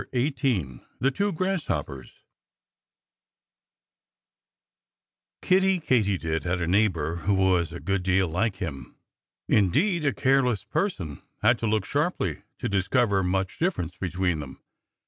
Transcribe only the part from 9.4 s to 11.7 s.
Indeed, a careless person had to